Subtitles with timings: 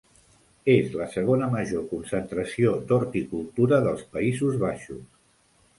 [0.75, 5.07] És la segona major concentració d'horticultura dels Països Baixos.